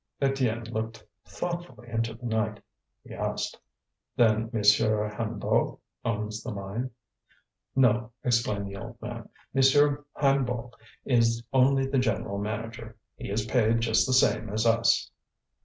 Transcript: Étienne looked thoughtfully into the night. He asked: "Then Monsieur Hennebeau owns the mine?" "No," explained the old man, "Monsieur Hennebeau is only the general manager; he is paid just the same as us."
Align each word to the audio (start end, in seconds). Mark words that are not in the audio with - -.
Étienne 0.19 0.67
looked 0.73 1.03
thoughtfully 1.25 1.87
into 1.87 2.15
the 2.15 2.25
night. 2.25 2.59
He 3.03 3.13
asked: 3.13 3.59
"Then 4.15 4.49
Monsieur 4.51 5.07
Hennebeau 5.07 5.77
owns 6.03 6.41
the 6.41 6.51
mine?" 6.51 6.89
"No," 7.75 8.11
explained 8.23 8.65
the 8.65 8.77
old 8.77 8.99
man, 8.99 9.29
"Monsieur 9.53 10.03
Hennebeau 10.19 10.71
is 11.05 11.43
only 11.53 11.85
the 11.85 11.99
general 11.99 12.39
manager; 12.39 12.97
he 13.15 13.29
is 13.29 13.45
paid 13.45 13.81
just 13.81 14.07
the 14.07 14.13
same 14.13 14.49
as 14.49 14.65
us." 14.65 15.11